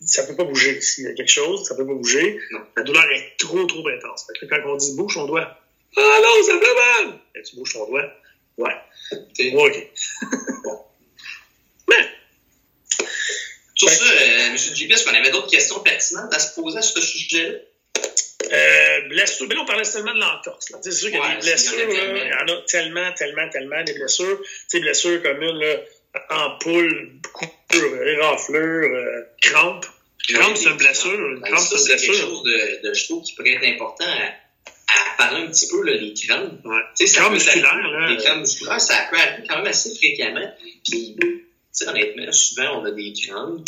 [0.04, 0.80] ça peut pas bouger.
[0.80, 2.38] S'il y a quelque chose, ça peut pas bouger.
[2.50, 2.60] Non.
[2.76, 4.26] La douleur est trop, trop intense.
[4.26, 5.57] Fait que là, quand on dit bouge ton doigt,
[5.96, 7.18] ah non, ça fait mal!
[7.34, 8.12] Et tu bouges ton doigt.
[8.56, 8.74] Ouais.
[9.10, 9.88] Ouais, OK.
[13.74, 13.94] Sur Ouais.
[13.94, 14.56] ça, euh, M.
[14.58, 17.58] JP, est-ce qu'on avait d'autres questions pertinentes à se poser à ce sujet-là?
[18.50, 19.46] Euh, blessures.
[19.48, 20.72] Mais là, on parlait seulement de l'entorse.
[20.82, 21.78] C'est sûr qu'il y a Ouais, des blessures.
[21.88, 24.40] Il y en a tellement, tellement, tellement des blessures.
[24.66, 25.76] Sais, blessures communes, là,
[26.30, 29.86] ampoule, coupure, éraflure, euh, crampe.
[30.28, 31.40] Crampe, c'est une blessure.
[31.44, 32.26] Crampe, ça, c'est une quelque blessure.
[32.28, 34.32] chose de, de, je trouve, qui pourrait être important à,
[34.88, 36.64] à parler un petit peu, là, les crampes.
[36.64, 36.80] Ouais.
[36.96, 38.08] Tu sais, ça musculaires.
[38.08, 40.50] Les crampes musculaires, ça peut arriver quand même assez fréquemment.
[40.88, 43.64] Puis, tu sais, honnêtement, souvent, on a des crampes.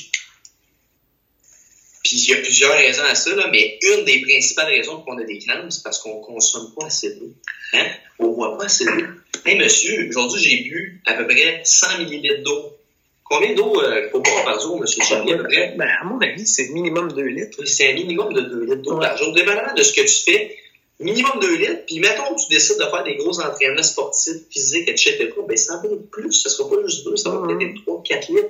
[2.03, 5.19] Puis, il y a plusieurs raisons à ça, là, mais une des principales raisons qu'on
[5.19, 7.33] a des crampes, c'est parce qu'on consomme pas assez d'eau.
[7.75, 7.87] Hein?
[8.19, 9.05] On boit pas assez d'eau.
[9.45, 12.77] Hey, monsieur, aujourd'hui, j'ai bu à peu près 100 millilitres d'eau.
[13.25, 15.75] Combien d'eau euh, faut boire par jour, monsieur Charlie, à peu près?
[15.77, 17.65] Ben, à mon avis, c'est minimum 2 litres.
[17.65, 19.07] C'est un minimum de 2 litres d'eau Ouais.
[19.07, 19.33] par jour.
[19.35, 20.59] Dépendamment de ce que tu fais,
[21.01, 21.87] minimum 2 litres.
[21.87, 25.31] Puis mettons que tu décides de faire des gros entraînements sportifs, physiques, etc.
[25.49, 26.33] Ben, ça va être plus.
[26.33, 28.49] Ça sera pas juste 2, ça va peut-être être 3, 4 litres.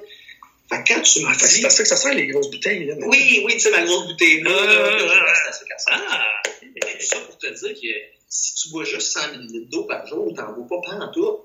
[0.69, 1.63] Fait que quand tu me Ah, fait que c'est dis.
[1.63, 2.85] parce que ça sert les grosses bouteilles.
[2.87, 3.09] Là, maintenant.
[3.11, 5.91] Oui, oui, tu sais, ma grosse bouteille là, je ouais, reste à ça, ça.
[5.95, 6.43] Ah!
[6.63, 7.89] Tout ça pour te dire que
[8.29, 11.39] si tu bois juste 100 ml d'eau par jour, t'en bois pas en tout.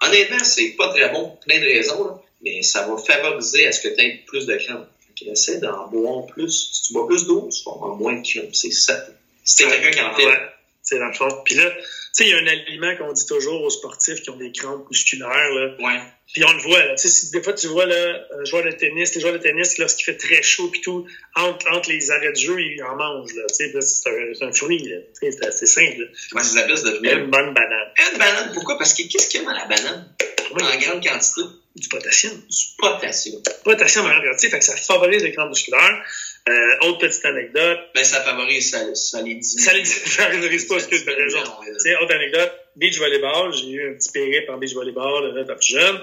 [0.00, 3.72] Honnêtement, c'est pas très bon pour plein de raisons, là, mais ça va favoriser à
[3.72, 4.86] ce que tu aies plus de crampes.
[5.00, 6.70] Fait que essaie d'en boire plus.
[6.72, 8.54] Si tu bois plus d'eau, tu vas avoir moins de crampes.
[8.54, 9.04] C'est ça.
[9.48, 10.38] Si t'es quelqu'un qui en fait, Ouais,
[10.82, 11.28] c'est le fond.
[11.44, 11.82] Puis là, tu
[12.12, 14.86] sais, il y a un aliment qu'on dit toujours aux sportifs qui ont des crampes
[14.90, 15.50] musculaires.
[15.50, 15.74] Là.
[15.78, 16.00] ouais.
[16.34, 16.94] Puis on le voit, là.
[16.96, 19.78] Tu sais, des fois, tu vois, là, un joueur de tennis, les joueurs de tennis,
[19.78, 23.32] lorsqu'il fait très chaud puis tout, entre, entre les arrêts de jeu, ils en mangent,
[23.34, 23.44] là.
[23.48, 24.98] Tu sais, c'est un, un fruit, là.
[25.14, 26.06] C'est assez simple, là.
[26.30, 27.88] Comment ça s'appelle, cette Une bonne banane.
[28.12, 28.50] Une banane.
[28.52, 28.76] Pourquoi?
[28.76, 30.14] Parce que qu'est-ce qu'il y a dans la banane?
[30.50, 31.42] En grande quantité,
[31.76, 32.32] du potassium.
[32.34, 33.42] du potassium.
[33.64, 36.04] Potassium en grande quantité, fait que ça favorise les crampes musculaires.
[36.48, 37.78] Euh, autre petite anecdote.
[37.94, 39.42] Ben, ça favorise, ça, ça les.
[39.42, 41.40] Ça les favorise pas, excuse, t'as raison.
[41.40, 46.00] Autre anecdote, beach volleyball, j'ai eu un petit périple en beach volleyball là, plus jeune.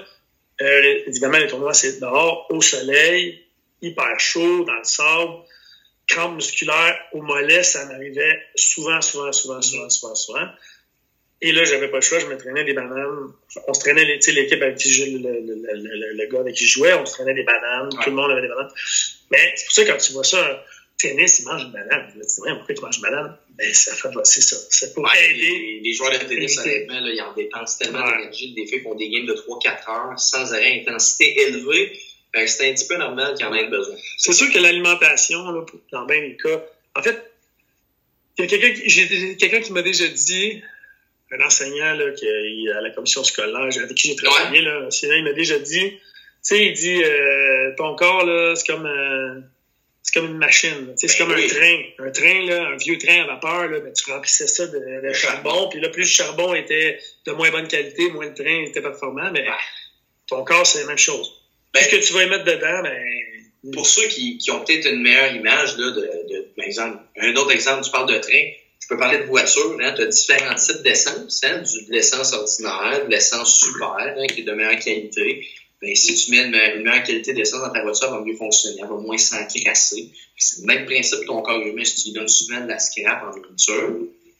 [0.60, 3.44] Euh, évidemment, les tournois, c'est dehors, au soleil,
[3.82, 5.32] hyper chaud, dans le sable.
[6.06, 10.48] Crampes musculaires au mollet, ça m'arrivait souvent, souvent, souvent, souvent, souvent, souvent.
[11.42, 13.28] Et là, j'avais pas le choix, je me traînais des bananes.
[13.68, 16.26] On se traînait, les- tu sais, l'équipe avec qui je, le, le, le, le, le
[16.32, 18.04] gars avec qui je jouais, on se traînait des bananes, Ouais.
[18.04, 18.70] tout le monde avait des bananes.
[19.30, 20.64] Mais c'est pour ça que quand tu vois ça,
[20.98, 21.90] tennis, il mange une banane.
[21.90, 23.36] Là, Tu dis, pourquoi tu manges une banane?
[23.50, 24.56] Ben, ça fait, c'est ça.
[24.70, 25.40] C'est pour Ouais, aider.
[25.40, 28.16] les, les joueurs de tennis, honnêtement, là, ils en dépensent tellement Ouais.
[28.16, 28.54] d'énergie.
[28.54, 31.98] Des fois, ils font des games de 3-4 heures sans arrêt, intensité élevée.
[32.32, 33.94] Que c'est un petit peu normal qu'ils en aient besoin.
[34.18, 36.62] C'est sûr que l'alimentation, là, pour- dans bien des cas,
[36.94, 37.18] en fait,
[38.38, 40.62] il y a quelqu'un qui, j'ai quelqu'un qui m'a déjà dit,
[41.32, 45.14] un enseignant là, qui est à la commission scolaire, avec qui j'ai travaillé, là, sinon,
[45.14, 45.98] il m'a déjà dit, tu
[46.42, 49.40] sais, il dit, euh, ton corps, là, c'est comme, euh,
[50.02, 50.92] c'est comme une machine, là.
[50.98, 51.44] Tu sais, c'est Ben comme oui.
[51.44, 52.06] un train.
[52.06, 55.12] Un train, là, un vieux train à vapeur, là, ben, tu remplissais ça de, de
[55.12, 58.80] charbon, puis là, plus le charbon était de moins bonne qualité, moins le train était
[58.82, 59.54] performant, mais Ouais.
[60.28, 61.32] ton corps, c'est la même chose.
[61.74, 63.02] Ben, ce que tu vas y mettre dedans, ben,
[63.72, 67.34] pour ceux qui, qui ont peut-être une meilleure image, là, de, de, par exemple, un
[67.34, 68.44] autre exemple, tu parles de train,
[68.80, 73.04] je peux parler de voiture, hein, tu as différents types d'essence, hein, de l'essence ordinaire,
[73.04, 75.44] de l'essence super, hein, qui est de meilleure qualité.
[75.82, 78.76] Ben, si tu mets une, meilleure qualité d'essence dans ta voiture, elle va mieux fonctionner,
[78.80, 80.10] elle va moins s'encrasser.
[80.36, 83.24] C'est le même principe ton corps humain, si tu lui donnes souvent de la scrap
[83.24, 83.96] en nourriture,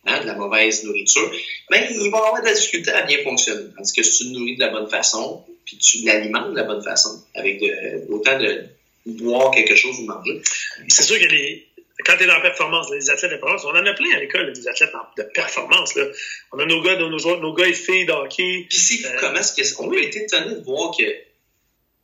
[0.07, 1.29] hein, de la mauvaise nourriture,
[1.69, 3.65] ben, il va avoir de la difficulté à bien fonctionner.
[3.77, 6.63] Tandis que si tu le nourris de la bonne façon, puis tu l'alimentes de la
[6.63, 7.61] bonne façon, avec
[8.09, 8.65] autant de
[9.07, 10.41] boire quelque chose ou manger,
[10.89, 11.67] c'est sûr que les,
[12.05, 14.21] quand tu es dans la performance, les athlètes de performance, on en a plein à
[14.21, 15.95] l'école, des athlètes de performance.
[15.95, 16.05] Là.
[16.53, 18.67] On a nos gars, nos, joueurs, nos gars et filles de hockey.
[18.69, 21.05] Puis c'est Euh, comment est-ce qu'on peut être étonné de voir que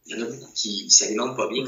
[0.04, 1.64] il y en a beaucoup qui s'alimentent pas bien.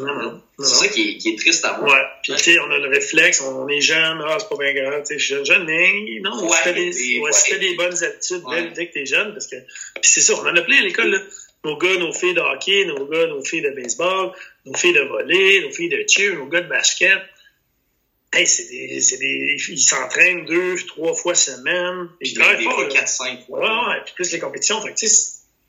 [0.58, 1.92] C'est ça qui est, qui est triste à voir.
[1.92, 2.00] Ouais.
[2.24, 5.02] Puis, tu sais, on a le réflexe, on est jeune, ah, c'est pas bien grave,
[5.02, 8.42] tu sais, je suis jeune, mais non, Ouais, t'as des, des- ouais, des bonnes habitudes
[8.50, 9.54] dès, dès que t'es jeune, parce que,
[10.00, 11.20] puis c'est ça, on en a plein à l'école, là.
[11.64, 14.32] Nos gars, nos filles de hockey, nos gars, nos filles de baseball,
[14.66, 17.22] nos filles de volley, nos filles de cheer, nos gars de basket.
[18.35, 22.09] Hey, c'est des, des, ils s'entraînent deux, trois fois semaine.
[22.20, 23.05] Ils Puis des fort, fois, là.
[23.05, 23.61] 4-5 fois.
[23.61, 24.81] Ouais, puis plus les compétitions.
[24.81, 25.07] Fait que,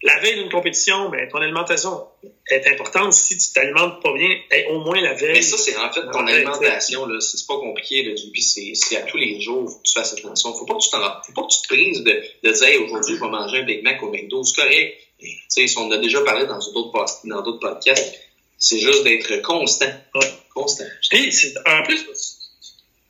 [0.03, 2.05] la veille d'une compétition, ben, ton alimentation
[2.47, 3.13] est importante.
[3.13, 5.33] Si tu t'alimentes pas bien, hey, au moins la veille.
[5.33, 7.19] Mais ça, c'est en fait ton alimentation, là.
[7.19, 8.13] C'est pas compliqué, là.
[8.31, 10.53] Puis c'est à tous les jours, faut que tu fasses attention.
[10.53, 12.77] Faut pas que tu t'en, faut pas que tu te prises de, de dire, hey,
[12.77, 14.43] aujourd'hui, je vais manger un Big Mac au McDo.
[14.43, 14.97] C'est correct.
[15.19, 18.19] Tu sais, si on en a déjà parlé dans d'autres dans d'autres podcasts,
[18.57, 19.91] c'est juste d'être constant.
[20.13, 20.27] Ouais.
[20.53, 20.85] Constant.
[21.09, 21.31] Puis,
[21.65, 22.05] en plus,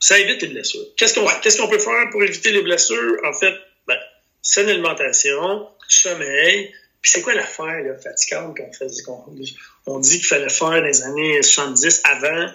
[0.00, 0.86] ça évite les blessures.
[0.96, 1.14] Qu'est-ce
[1.56, 3.16] qu'on peut faire pour éviter les blessures?
[3.24, 3.54] En fait,
[3.86, 3.96] ben,
[4.42, 6.72] saine alimentation, sommeil.
[7.02, 9.02] Puis c'est quoi l'affaire là, fatigante qu'on faisait?
[9.02, 9.24] qu'on-
[9.86, 12.48] on dit qu'il fallait faire dans les années 70 avant?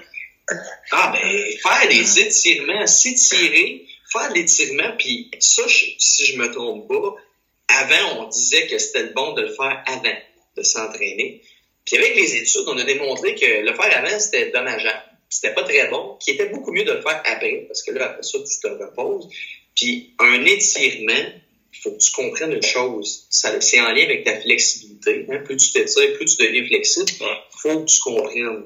[0.91, 6.89] Ah, ben, faire des étirements, s'étirer, faire l'étirement, puis ça, je- si je me trompe
[6.89, 7.15] pas,
[7.69, 10.17] avant, on disait que c'était le bon de le faire avant
[10.57, 11.41] de s'entraîner.
[11.85, 15.01] Puis avec les études, on a démontré que le faire avant, c'était dommageable.
[15.31, 18.11] C'était pas très bon, qui était beaucoup mieux de le faire après, parce que là,
[18.11, 19.29] après ça, tu te reposes.
[19.75, 21.31] Puis un étirement,
[21.73, 25.25] il faut que tu comprennes une chose, c'est en lien avec ta flexibilité.
[25.29, 25.39] Hein?
[25.45, 27.09] Plus tu t'étires, plus tu deviens flexible.
[27.21, 28.63] Il faut que tu comprennes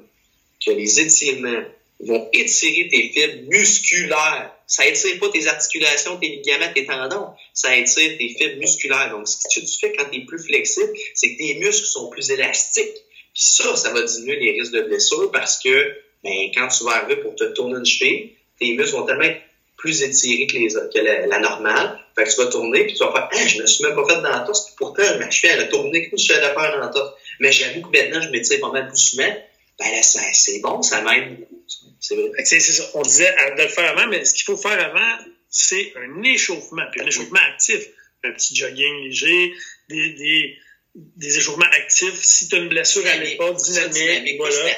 [0.66, 1.64] que les étirements
[2.00, 4.52] vont étirer tes fibres musculaires.
[4.66, 7.28] Ça étire pas tes articulations, tes ligaments, tes tendons.
[7.54, 9.12] Ça étire tes fibres musculaires.
[9.12, 12.10] Donc, ce que tu fais quand tu es plus flexible, c'est que tes muscles sont
[12.10, 12.98] plus élastiques.
[13.36, 16.94] Puis ça, ça va diminuer les risques de blessure parce que ben, quand tu vas
[16.94, 19.42] arriver pour te tourner une cheville, tes muscles vont tellement être
[19.78, 22.00] plus étirés que, les, que la, normale.
[22.16, 24.06] Fait que tu vas tourner, puis tu vas faire Ah, je me suis même pas
[24.08, 26.92] fait dans puis pourtant, ma cheville, elle a tourné comme si je faire dans la
[27.40, 29.34] Mais j'avoue que maintenant, je m'étire pas mal plus souvent.
[29.78, 31.64] Ben là, c'est bon, ça m'aide beaucoup.
[32.00, 32.32] C'est vrai.
[32.44, 32.84] C'est ça.
[32.96, 36.84] On disait de le faire avant, mais ce qu'il faut faire avant, c'est un échauffement,
[36.92, 37.86] puis un échauffement actif.
[38.24, 39.54] Un petit jogging léger,
[39.90, 40.58] des, des,
[40.96, 42.20] des échauffements actifs.
[42.24, 44.72] Si tu as une blessure à l'épaule, dynamique, voilà.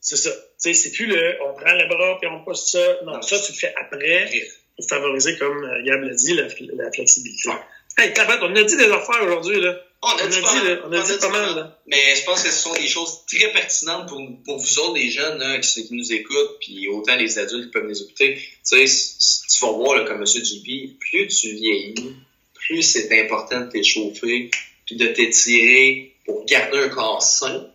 [0.00, 0.30] C'est ça.
[0.62, 2.98] Tu sais, c'est plus le, on prend le bras puis on pousse ça.
[3.04, 4.30] Non, ça, tu le fais après
[4.76, 6.48] pour favoriser, comme euh, Gab l'a dit, la,
[6.92, 7.50] flexibilité.
[7.98, 9.74] Hey, on a dit des affaires aujourd'hui, là.
[10.02, 10.36] On a, dit,
[10.84, 11.72] on a dit, pas mal.
[11.86, 15.10] Mais je pense que ce sont des choses très pertinentes pour, pour vous autres, les
[15.10, 18.36] jeunes là, qui, nous écoutent, puis autant les adultes qui peuvent nous écouter.
[18.36, 20.26] Tu sais, tu vas voir, là, comme M.
[20.26, 22.14] JP, plus tu vieillis,
[22.54, 24.50] plus c'est important de t'échauffer,
[24.84, 27.66] puis de t'étirer pour garder un corps sain,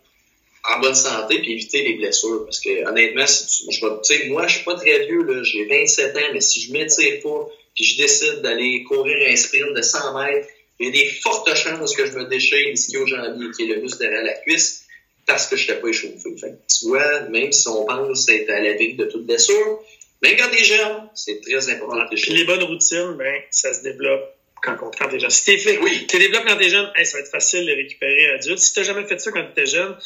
[0.64, 2.44] en bonne santé, puis éviter les blessures.
[2.44, 5.64] Parce que honnêtement, si tu, je sais, moi, je suis pas très vieux, là, j'ai
[5.64, 9.82] 27 ans, mais si je m'étire pas, puis je décide d'aller courir un sprint de
[9.82, 10.48] 100 mètres,
[10.78, 13.98] il y a des fortes chances que je me déchire l'ischio-jambier, qui est le muscle
[13.98, 14.84] derrière la cuisse,
[15.26, 16.36] parce que je n'étais pas échauffé.
[16.36, 19.80] Fait tu vois, même si on pense être à la vie de toute blessure,
[20.22, 22.04] même quand t'es jeune, c'est très important.
[22.10, 25.30] Puis les bonnes routines, ben, ça se développe quand, quand t'es jeune.
[25.30, 26.06] Si t'es fait, oui.
[26.08, 28.58] tu développes quand t'es jeune, ça va être facile de récupérer adulte.
[28.58, 29.96] Si t'as jamais fait ça quand t'étais jeune,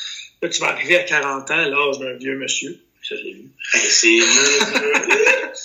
[0.42, 2.80] là, tu vas arriver à 40 ans, l'âge d'un vieux monsieur.
[3.02, 3.44] Ça, je l'ai vu.
[3.72, 4.18] C'est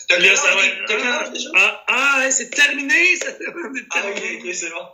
[0.08, 1.49] T'as quel âge déjà?
[1.56, 3.15] Ah, ah c'est terminé!
[3.15, 3.27] Ça,
[3.91, 4.86] ah, ok, ok, c'est bon.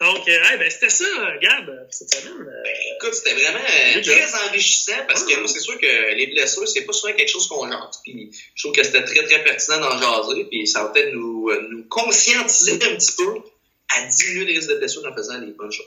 [0.00, 1.04] Donc, euh, ben, c'était ça,
[1.42, 2.46] Gab, cette semaine.
[2.46, 6.68] Euh, écoute, c'était vraiment euh, très enrichissant parce que moi, c'est sûr que les blessures,
[6.68, 7.98] c'est pas souvent quelque chose qu'on jante.
[8.04, 10.44] Puis, je trouve que c'était très, très pertinent d'en jaser.
[10.44, 13.40] Puis, ça va peut-être nous, nous conscientiser un petit peu
[13.96, 15.86] à diminuer les risques de blessures en faisant les bonnes choses.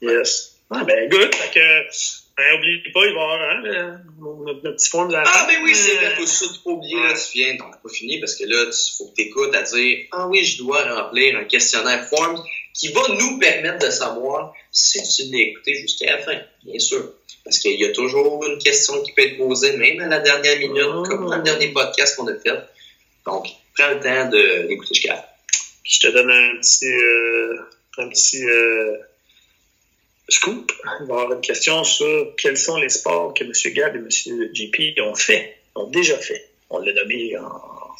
[0.00, 0.56] Yes.
[0.70, 1.32] Ah, ben, good.
[1.32, 1.82] Fait que,
[2.36, 5.62] ben, oublie pas, il va y avoir hein, notre, petit forme de la Ah, ben
[5.62, 8.44] oui, c'est vrai, faut pas oublier, là, tu viens, t'en as pas fini, parce que
[8.44, 12.08] là, il faut que tu écoutes à dire, ah oui, je dois remplir un questionnaire
[12.08, 12.42] form
[12.74, 17.12] qui va nous permettre de savoir si tu l'as écouté jusqu'à la fin, bien sûr.
[17.44, 20.58] Parce qu'il y a toujours une question qui peut être posée, même à la dernière
[20.58, 21.02] minute, ah.
[21.06, 22.58] comme dans le dernier podcast qu'on a fait.
[23.26, 25.28] Donc, prends le temps de l'écouter jusqu'à la fin.
[25.84, 27.56] je te donne un petit, euh,
[27.98, 28.96] un petit, euh,
[30.28, 30.72] scoop.
[31.00, 33.52] Il va y avoir une question sur quels sont les sports que M.
[33.74, 34.08] Gab et M.
[34.52, 36.48] JP ont fait, ont déjà fait.
[36.70, 37.96] On l'a nommé en, en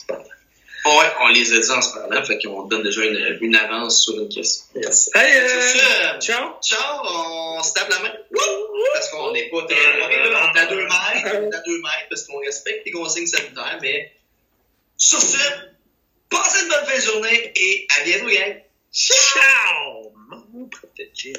[0.85, 4.03] Ouais, on les a dit en se parlant, fait qu'on donne déjà une, une, avance
[4.03, 4.65] sur une question.
[4.75, 5.11] Yes.
[5.15, 6.61] Hey, euh, ciao!
[6.61, 8.13] Ciao, on se tape la main.
[8.95, 12.07] Parce qu'on n'est pas euh, on est à deux euh, mètres, on à deux mètres,
[12.11, 14.13] parce qu'on respecte les consignes sanitaires, mais
[14.97, 15.39] sur ce,
[16.29, 18.63] passez une bonne fin de journée et à bientôt, gang!
[18.93, 20.13] Ciao!
[20.61, 21.33] Toutes les.